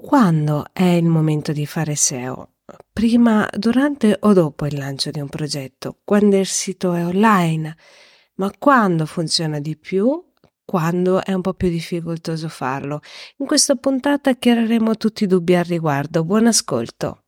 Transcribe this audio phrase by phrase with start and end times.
[0.00, 2.54] quando è il momento di fare SEO?
[2.90, 5.98] Prima, durante o dopo il lancio di un progetto?
[6.04, 7.76] Quando il sito è online?
[8.36, 10.24] Ma quando funziona di più?
[10.64, 13.00] Quando è un po' più difficoltoso farlo?
[13.38, 16.24] In questa puntata chiariremo tutti i dubbi al riguardo.
[16.24, 17.24] Buon ascolto!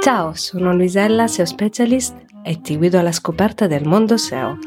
[0.00, 4.58] Ciao, sono Luisella, SEO Specialist e ti guido alla scoperta del mondo SEO.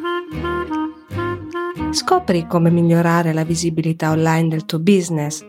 [1.92, 5.44] Scopri come migliorare la visibilità online del tuo business.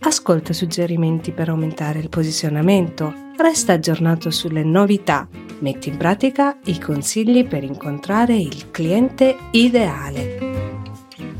[0.00, 3.12] Ascolta suggerimenti per aumentare il posizionamento.
[3.36, 5.26] Resta aggiornato sulle novità.
[5.58, 10.38] Metti in pratica i consigli per incontrare il cliente ideale.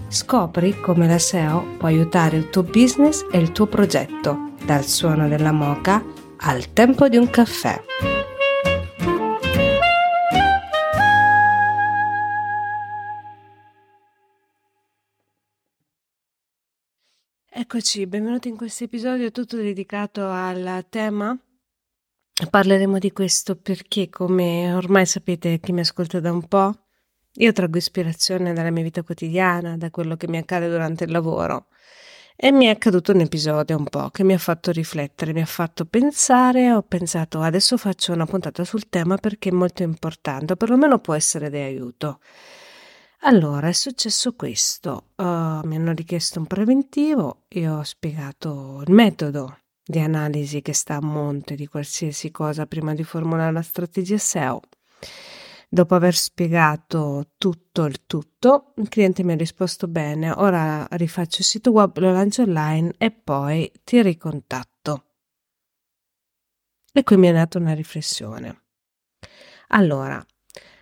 [0.09, 5.29] Scopri come la SEO può aiutare il tuo business e il tuo progetto, dal suono
[5.29, 6.03] della moca
[6.39, 7.81] al tempo di un caffè.
[17.75, 21.37] Eccoci, benvenuti in questo episodio tutto dedicato al tema.
[22.49, 26.73] Parleremo di questo perché, come ormai sapete chi mi ascolta da un po',
[27.33, 31.67] io traggo ispirazione dalla mia vita quotidiana, da quello che mi accade durante il lavoro.
[32.37, 35.45] E mi è accaduto un episodio un po' che mi ha fatto riflettere, mi ha
[35.45, 40.57] fatto pensare, ho pensato adesso faccio una puntata sul tema perché è molto importante, o
[40.57, 42.21] perlomeno può essere di aiuto.
[43.27, 45.13] Allora, è successo questo.
[45.17, 50.97] Uh, mi hanno richiesto un preventivo, io ho spiegato il metodo di analisi che sta
[50.97, 54.61] a monte di qualsiasi cosa prima di formulare la strategia SEO.
[55.71, 61.47] Dopo aver spiegato tutto il tutto, il cliente mi ha risposto bene, ora rifaccio il
[61.47, 65.05] sito web, lo lancio online e poi ti ricontatto.
[66.93, 68.65] E qui mi è nata una riflessione.
[69.69, 70.25] Allora,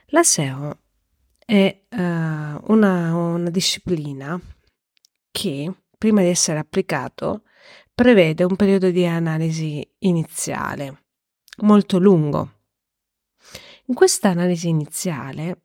[0.07, 0.82] la SEO
[1.53, 1.99] è uh,
[2.73, 4.41] una, una disciplina
[5.31, 7.43] che, prima di essere applicato,
[7.95, 11.03] prevede un periodo di analisi iniziale
[11.59, 12.53] molto lungo.
[13.87, 15.65] In questa analisi iniziale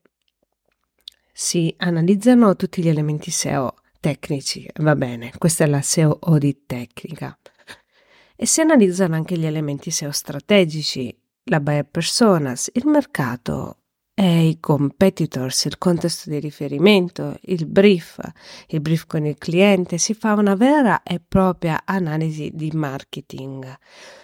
[1.32, 7.40] si analizzano tutti gli elementi SEO tecnici, va bene, questa è la SEO audit tecnica,
[8.36, 13.84] e si analizzano anche gli elementi SEO strategici, la buyer personas, il mercato
[14.20, 18.20] e i competitors, il contesto di riferimento, il brief,
[18.70, 23.78] il brief con il cliente, si fa una vera e propria analisi di marketing,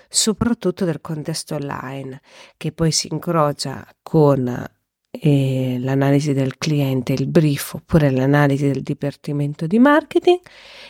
[0.09, 2.21] soprattutto del contesto online,
[2.57, 4.67] che poi si incrocia con
[5.11, 10.39] eh, l'analisi del cliente, il brief oppure l'analisi del dipartimento di marketing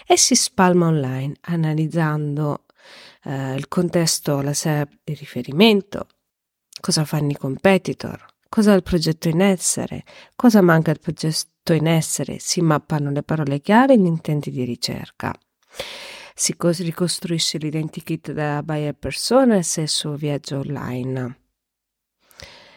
[0.07, 2.63] e si spalma online analizzando
[3.25, 6.07] eh, il contesto, la SERP di riferimento,
[6.79, 10.03] cosa fanno i competitor, cosa ha il progetto in essere,
[10.35, 14.63] cosa manca al progetto in essere, si mappano le parole chiave e gli intenti di
[14.63, 15.33] ricerca.
[16.35, 21.39] Si ricostruisce l'identikit della buyer persona e il suo viaggio online.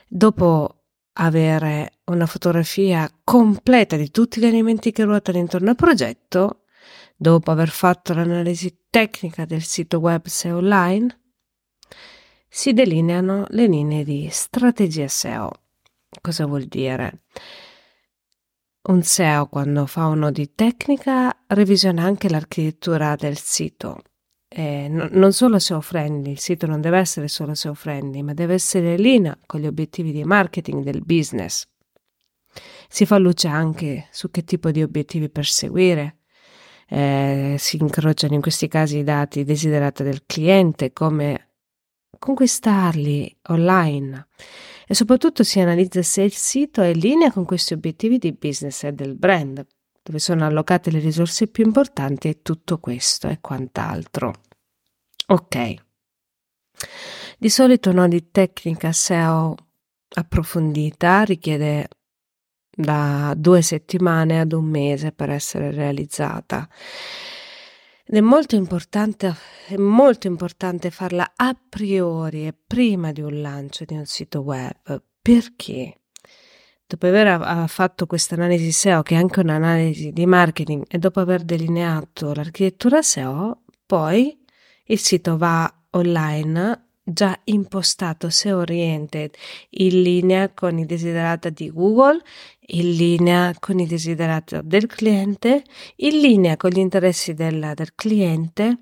[0.08, 6.62] Dopo avere una fotografia completa di tutti gli elementi che ruotano intorno al progetto,
[7.14, 11.20] dopo aver fatto l'analisi tecnica del sito web SEO online,
[12.48, 15.64] si delineano le linee di strategia SEO.
[16.20, 17.22] Cosa vuol dire?
[18.88, 24.02] Un SEO quando fa un audit tecnica revisiona anche l'architettura del sito.
[24.48, 28.32] Eh, no, non solo SEO friendly, il sito non deve essere solo SEO friendly, ma
[28.32, 31.66] deve essere in linea con gli obiettivi di marketing del business.
[32.88, 36.20] Si fa luce anche su che tipo di obiettivi perseguire.
[36.88, 41.55] Eh, si incrociano in questi casi i dati desiderati del cliente, come
[42.18, 44.28] conquistarli online
[44.86, 48.84] e soprattutto si analizza se il sito è in linea con questi obiettivi di business
[48.84, 49.66] e del brand,
[50.02, 54.32] dove sono allocate le risorse più importanti e tutto questo e quant'altro.
[55.28, 55.74] Ok.
[57.38, 59.54] Di solito no di tecnica SEO
[60.08, 61.88] approfondita richiede
[62.70, 66.68] da due settimane ad un mese per essere realizzata
[68.08, 69.34] ed è molto importante,
[69.66, 75.02] è molto importante farla a priori e prima di un lancio di un sito web.
[75.20, 76.02] Perché?
[76.86, 81.42] Dopo aver fatto questa analisi SEO, che è anche un'analisi di marketing, e dopo aver
[81.42, 84.40] delineato l'architettura SEO, poi
[84.84, 89.32] il sito va online già impostato SEO oriented
[89.70, 92.20] in linea con i desiderata di Google,
[92.68, 95.62] in linea con i desiderati del cliente,
[95.96, 98.78] in linea con gli interessi del, del cliente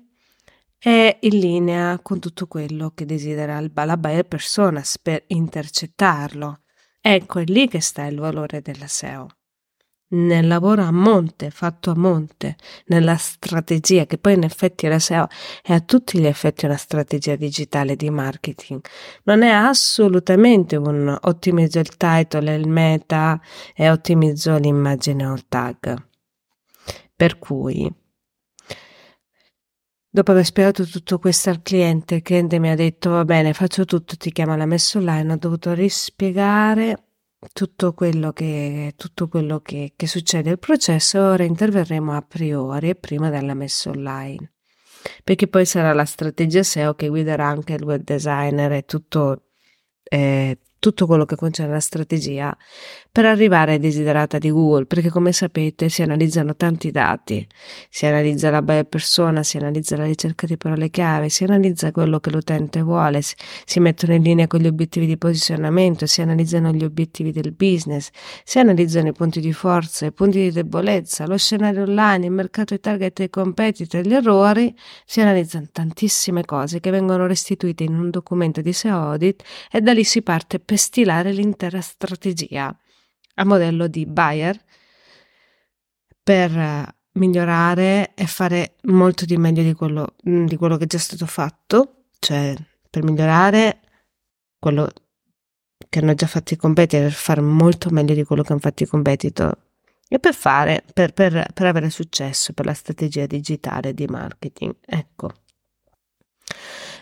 [0.79, 6.61] e in linea con tutto quello che desidera la buyer persona per intercettarlo.
[6.99, 9.27] Ecco, è lì che sta il valore della SEO.
[10.07, 12.55] Nel lavoro a monte, fatto a monte,
[12.87, 15.27] nella strategia, che poi in effetti la SEO
[15.63, 18.81] è a tutti gli effetti una strategia digitale di marketing.
[19.23, 23.39] Non è assolutamente un ottimizzo il title il meta
[23.73, 26.07] e ottimizzo l'immagine o il tag.
[27.15, 27.91] Per cui,
[30.09, 33.85] dopo aver spiegato tutto questo al cliente, il cliente mi ha detto va bene, faccio
[33.85, 37.05] tutto, ti chiama la messa online, ho dovuto rispiegare
[37.53, 43.29] tutto quello che, tutto quello che, che succede nel processo ora interverremo a priori prima
[43.29, 44.53] della messa online.
[45.23, 49.49] Perché poi sarà la strategia SEO che guiderà anche il web designer e tutto,
[50.03, 52.55] eh, tutto quello che concerne la strategia
[53.11, 57.47] per arrivare ai desiderata di Google, perché come sapete si analizzano tanti dati,
[57.89, 62.19] si analizza la buyer persona, si analizza la ricerca di parole chiave, si analizza quello
[62.19, 66.83] che l'utente vuole, si, mettono in linea con gli obiettivi di posizionamento, si analizzano gli
[66.83, 68.09] obiettivi del business,
[68.43, 72.75] si analizzano i punti di forza, i punti di debolezza, lo scenario online, il mercato,
[72.75, 77.97] i target e i competitor, gli errori, si analizzano tantissime cose che vengono restituite in
[77.97, 79.41] un documento di SEO audit
[79.71, 82.75] e da lì si parte per per stilare l'intera strategia
[83.35, 84.59] a modello di buyer
[86.21, 90.87] per eh, migliorare e fare molto di meglio di quello, mm, di quello che è
[90.87, 92.53] già stato fatto, cioè
[92.89, 93.79] per migliorare
[94.59, 94.89] quello
[95.87, 98.87] che hanno già fatto i competitor, fare molto meglio di quello che hanno fatto i
[98.87, 99.57] competitor
[100.09, 104.75] e per fare, per, per, per avere successo per la strategia digitale di marketing.
[104.85, 105.31] Ecco.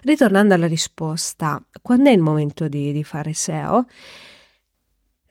[0.04, 3.86] Ritornando alla risposta, quando è il momento di, di fare SEO?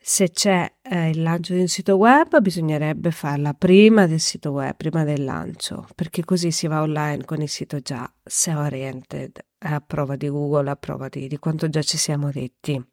[0.05, 4.75] Se c'è eh, il lancio di un sito web, bisognerebbe farla prima del sito web,
[4.75, 9.79] prima del lancio, perché così si va online con il sito già SEO oriented, a
[9.79, 12.83] prova di Google, a prova di, di quanto già ci siamo detti.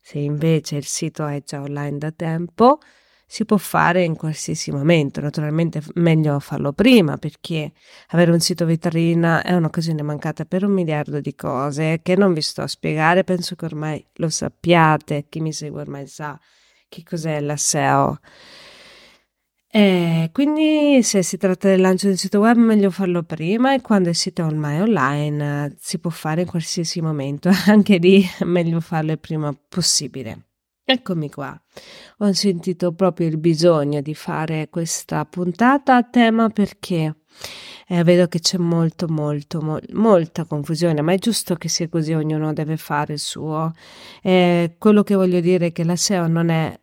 [0.00, 2.78] Se invece il sito è già online da tempo,
[3.26, 5.20] si può fare in qualsiasi momento.
[5.20, 7.72] Naturalmente meglio farlo prima perché
[8.08, 12.42] avere un sito vetrina è un'occasione mancata per un miliardo di cose che non vi
[12.42, 16.38] sto a spiegare, penso che ormai lo sappiate, chi mi segue ormai sa
[16.88, 18.18] che cos'è la SEO.
[19.76, 24.08] E quindi se si tratta del lancio del sito web meglio farlo prima e quando
[24.08, 29.10] il sito è ormai online si può fare in qualsiasi momento, anche lì meglio farlo
[29.10, 30.53] il prima possibile.
[30.86, 31.58] Eccomi qua,
[32.18, 37.20] ho sentito proprio il bisogno di fare questa puntata a tema perché
[37.88, 42.12] eh, vedo che c'è molto, molto, mo- molta confusione, ma è giusto che sia così,
[42.12, 43.72] ognuno deve fare il suo.
[44.22, 46.78] Eh, quello che voglio dire è che la SEO non è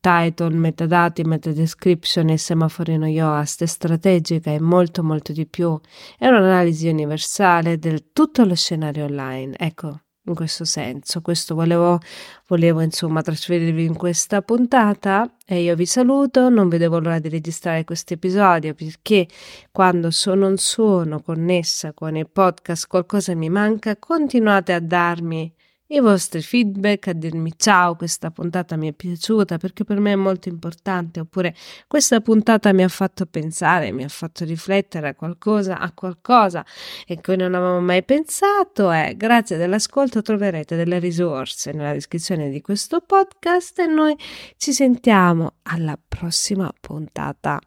[0.00, 5.80] title, metadati, meta description e semaforino Yoast, è strategica e molto, molto di più.
[6.18, 9.56] È un'analisi universale del tutto lo scenario online.
[9.56, 11.20] Ecco, in questo senso.
[11.20, 11.98] Questo volevo,
[12.46, 17.84] volevo insomma trasferirvi in questa puntata e io vi saluto, non vedevo l'ora di registrare
[17.84, 19.26] questo episodio perché
[19.70, 25.54] quando so, non sono connessa con il podcast qualcosa mi manca, continuate a darmi
[25.90, 30.16] i vostri feedback, a dirmi ciao, questa puntata mi è piaciuta perché per me è
[30.16, 31.54] molto importante, oppure
[31.86, 36.64] questa puntata mi ha fatto pensare, mi ha fatto riflettere a qualcosa, a qualcosa
[37.06, 42.60] e cui non avevo mai pensato e grazie dell'ascolto troverete delle risorse nella descrizione di
[42.60, 44.14] questo podcast e noi
[44.58, 47.58] ci sentiamo alla prossima puntata.